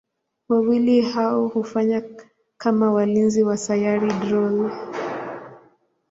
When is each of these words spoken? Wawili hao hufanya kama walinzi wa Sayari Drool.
Wawili 0.49 1.01
hao 1.01 1.47
hufanya 1.47 2.03
kama 2.57 2.91
walinzi 2.93 3.43
wa 3.43 3.57
Sayari 3.57 4.07
Drool. 4.13 4.71